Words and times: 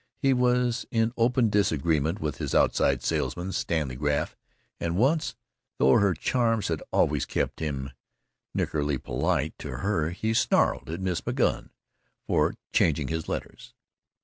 He 0.17 0.33
was 0.33 0.83
in 0.89 1.13
open 1.15 1.51
disagreement 1.51 2.19
with 2.19 2.39
his 2.39 2.55
outside 2.55 3.03
salesman, 3.03 3.51
Stanley 3.51 3.95
Graff; 3.95 4.35
and 4.79 4.97
once, 4.97 5.35
though 5.77 5.99
her 5.99 6.15
charms 6.15 6.69
had 6.69 6.81
always 6.91 7.23
kept 7.27 7.59
him 7.59 7.91
nickeringly 8.55 8.97
polite 8.97 9.53
to 9.59 9.77
her, 9.77 10.09
he 10.09 10.33
snarled 10.33 10.89
at 10.89 11.01
Miss 11.01 11.21
McGoun 11.21 11.69
for 12.25 12.55
changing 12.73 13.09
his 13.09 13.29
letters. 13.29 13.75